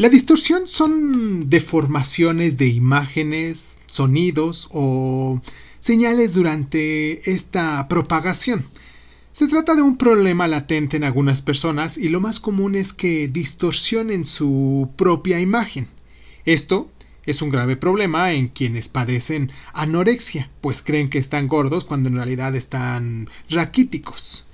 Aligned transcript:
La 0.00 0.08
distorsión 0.08 0.66
son 0.66 1.50
deformaciones 1.50 2.56
de 2.56 2.68
imágenes, 2.68 3.78
sonidos 3.84 4.66
o 4.72 5.42
señales 5.78 6.32
durante 6.32 7.30
esta 7.30 7.86
propagación. 7.86 8.64
Se 9.32 9.46
trata 9.46 9.74
de 9.74 9.82
un 9.82 9.98
problema 9.98 10.48
latente 10.48 10.96
en 10.96 11.04
algunas 11.04 11.42
personas 11.42 11.98
y 11.98 12.08
lo 12.08 12.18
más 12.22 12.40
común 12.40 12.76
es 12.76 12.94
que 12.94 13.28
distorsionen 13.28 14.24
su 14.24 14.88
propia 14.96 15.38
imagen. 15.38 15.86
Esto 16.46 16.90
es 17.26 17.42
un 17.42 17.50
grave 17.50 17.76
problema 17.76 18.32
en 18.32 18.48
quienes 18.48 18.88
padecen 18.88 19.52
anorexia, 19.74 20.50
pues 20.62 20.80
creen 20.80 21.10
que 21.10 21.18
están 21.18 21.46
gordos 21.46 21.84
cuando 21.84 22.08
en 22.08 22.16
realidad 22.16 22.56
están 22.56 23.28
raquíticos. 23.50 24.46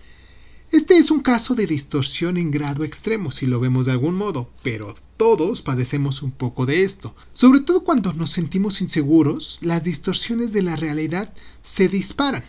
Este 0.73 0.99
es 0.99 1.13
un 1.13 1.21
caso 1.21 1.55
de 1.55 1.67
distorsión 1.67 2.37
en 2.37 2.51
grado 2.51 2.83
extremo, 2.83 3.31
si 3.31 3.47
lo 3.47 3.61
vemos 3.61 3.87
de 3.87 3.93
algún 3.93 4.17
modo, 4.17 4.51
pero 4.65 4.95
todos 5.17 5.63
padecemos 5.63 6.23
un 6.23 6.33
poco 6.33 6.67
de 6.67 6.83
esto. 6.83 7.15
Sobre 7.33 7.61
todo 7.61 7.85
cuando 7.85 8.13
nos 8.13 8.31
sentimos 8.31 8.81
inseguros, 8.81 9.61
las 9.63 9.85
distorsiones 9.85 10.53
de 10.53 10.63
la 10.63 10.75
realidad 10.75 11.33
se 11.63 11.89
disparan. 11.89 12.45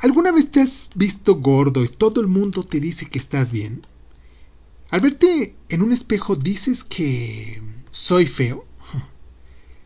¿Alguna 0.00 0.32
vez 0.32 0.50
te 0.50 0.60
has 0.60 0.90
visto 0.94 1.36
gordo 1.36 1.82
y 1.82 1.88
todo 1.88 2.20
el 2.20 2.26
mundo 2.26 2.62
te 2.62 2.78
dice 2.78 3.06
que 3.06 3.18
estás 3.18 3.52
bien? 3.52 3.86
Al 4.90 5.00
verte 5.00 5.56
en 5.70 5.80
un 5.80 5.92
espejo 5.92 6.36
dices 6.36 6.84
que 6.84 7.62
soy 7.90 8.26
feo. 8.26 8.66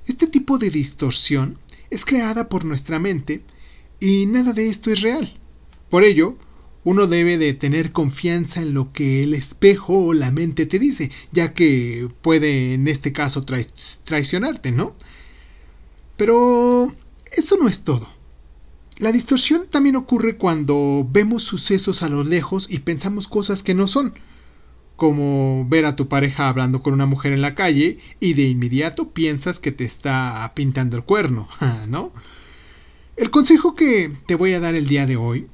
Este 0.06 0.26
tipo 0.26 0.58
de 0.58 0.70
distorsión 0.70 1.58
es 1.90 2.04
creada 2.04 2.48
por 2.48 2.64
nuestra 2.64 2.98
mente 2.98 3.44
y 4.00 4.26
nada 4.26 4.52
de 4.52 4.68
esto 4.68 4.90
es 4.90 5.02
real. 5.02 5.32
Por 5.88 6.02
ello, 6.02 6.36
uno 6.86 7.08
debe 7.08 7.36
de 7.36 7.52
tener 7.52 7.90
confianza 7.90 8.62
en 8.62 8.72
lo 8.72 8.92
que 8.92 9.24
el 9.24 9.34
espejo 9.34 10.06
o 10.06 10.14
la 10.14 10.30
mente 10.30 10.66
te 10.66 10.78
dice, 10.78 11.10
ya 11.32 11.52
que 11.52 12.08
puede 12.22 12.74
en 12.74 12.86
este 12.86 13.10
caso 13.10 13.44
traicionarte, 14.04 14.70
¿no? 14.70 14.94
Pero 16.16 16.94
eso 17.32 17.56
no 17.60 17.68
es 17.68 17.80
todo. 17.80 18.08
La 18.98 19.10
distorsión 19.10 19.66
también 19.68 19.96
ocurre 19.96 20.36
cuando 20.36 21.04
vemos 21.10 21.42
sucesos 21.42 22.04
a 22.04 22.08
lo 22.08 22.22
lejos 22.22 22.70
y 22.70 22.78
pensamos 22.78 23.26
cosas 23.26 23.64
que 23.64 23.74
no 23.74 23.88
son, 23.88 24.14
como 24.94 25.66
ver 25.68 25.86
a 25.86 25.96
tu 25.96 26.06
pareja 26.06 26.48
hablando 26.48 26.84
con 26.84 26.94
una 26.94 27.06
mujer 27.06 27.32
en 27.32 27.42
la 27.42 27.56
calle 27.56 27.98
y 28.20 28.34
de 28.34 28.44
inmediato 28.44 29.10
piensas 29.10 29.58
que 29.58 29.72
te 29.72 29.82
está 29.82 30.52
pintando 30.54 30.96
el 30.96 31.02
cuerno, 31.02 31.48
¿no? 31.88 32.12
El 33.16 33.32
consejo 33.32 33.74
que 33.74 34.12
te 34.26 34.36
voy 34.36 34.54
a 34.54 34.60
dar 34.60 34.76
el 34.76 34.86
día 34.86 35.04
de 35.04 35.16
hoy 35.16 35.48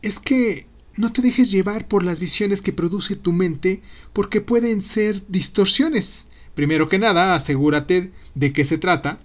es 0.00 0.20
que 0.20 0.68
no 0.96 1.12
te 1.12 1.22
dejes 1.22 1.50
llevar 1.50 1.88
por 1.88 2.04
las 2.04 2.20
visiones 2.20 2.62
que 2.62 2.72
produce 2.72 3.16
tu 3.16 3.32
mente 3.32 3.82
porque 4.12 4.40
pueden 4.40 4.82
ser 4.82 5.22
distorsiones. 5.28 6.28
Primero 6.54 6.88
que 6.88 6.98
nada, 6.98 7.34
asegúrate 7.34 8.12
de 8.34 8.52
qué 8.52 8.64
se 8.64 8.78
trata. 8.78 9.20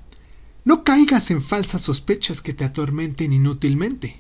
No 0.66 0.84
caigas 0.84 1.32
en 1.32 1.42
falsas 1.42 1.82
sospechas 1.82 2.42
que 2.42 2.54
te 2.54 2.66
atormenten 2.66 3.34
inútilmente. 3.34 4.20